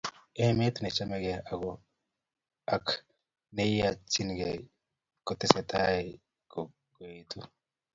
Emet 0.45 0.75
nechamegei 0.81 1.39
ak 2.75 2.85
neiyanikei 3.55 4.59
kotesetai 5.25 6.05
koetu 6.51 7.39